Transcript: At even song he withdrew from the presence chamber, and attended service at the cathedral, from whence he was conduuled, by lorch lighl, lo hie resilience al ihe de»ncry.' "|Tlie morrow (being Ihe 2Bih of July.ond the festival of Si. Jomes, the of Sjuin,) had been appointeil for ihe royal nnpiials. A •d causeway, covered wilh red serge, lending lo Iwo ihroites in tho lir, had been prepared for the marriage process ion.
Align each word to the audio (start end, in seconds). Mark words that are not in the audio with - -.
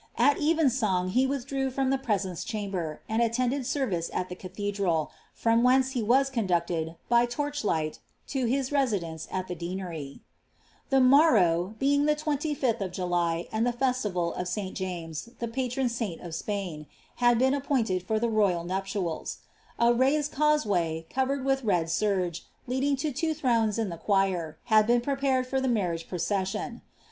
At 0.17 0.39
even 0.39 0.71
song 0.71 1.09
he 1.09 1.27
withdrew 1.27 1.69
from 1.69 1.91
the 1.91 1.97
presence 1.99 2.43
chamber, 2.43 3.01
and 3.07 3.21
attended 3.21 3.67
service 3.67 4.09
at 4.11 4.29
the 4.29 4.35
cathedral, 4.35 5.11
from 5.35 5.61
whence 5.61 5.91
he 5.91 6.01
was 6.01 6.31
conduuled, 6.31 6.95
by 7.07 7.27
lorch 7.37 7.61
lighl, 7.61 7.99
lo 8.33 8.47
hie 8.47 8.57
resilience 8.81 9.27
al 9.29 9.41
ihe 9.43 9.55
de»ncry.' 9.59 10.21
"|Tlie 10.91 11.01
morrow 11.03 11.75
(being 11.77 12.09
Ihe 12.09 12.15
2Bih 12.17 12.81
of 12.81 12.91
July.ond 12.91 13.67
the 13.67 13.71
festival 13.71 14.33
of 14.33 14.47
Si. 14.47 14.71
Jomes, 14.71 15.25
the 15.37 15.45
of 15.45 16.33
Sjuin,) 16.33 16.87
had 17.17 17.37
been 17.37 17.53
appointeil 17.53 18.01
for 18.01 18.15
ihe 18.15 18.23
royal 18.23 18.65
nnpiials. 18.65 19.37
A 19.77 19.91
•d 19.91 20.31
causeway, 20.31 21.05
covered 21.11 21.43
wilh 21.43 21.61
red 21.63 21.91
serge, 21.91 22.47
lending 22.65 22.97
lo 23.03 23.11
Iwo 23.11 23.35
ihroites 23.35 23.77
in 23.77 23.89
tho 23.89 23.99
lir, 24.07 24.57
had 24.63 24.87
been 24.87 25.01
prepared 25.01 25.45
for 25.45 25.61
the 25.61 25.67
marriage 25.69 26.07
process 26.09 26.55
ion. 26.55 26.81